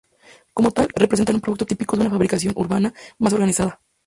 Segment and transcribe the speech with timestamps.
[0.55, 3.79] Como tal, representan un producto típico de una fabricación urbana más organizada.